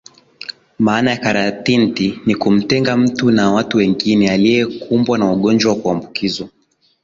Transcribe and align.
Maana 0.79 1.11
ya 1.11 1.17
karatinti 1.17 2.19
ni 2.25 2.35
kumtenga 2.35 2.97
mtu 2.97 3.31
na 3.31 3.51
watu 3.51 3.77
wengine 3.77 4.31
aliyekumbana 4.31 5.25
na 5.25 5.31
ugonjwa 5.31 5.73
wa 5.73 5.79
kuambukizwa 5.79 6.47